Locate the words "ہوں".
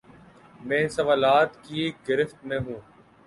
2.59-2.79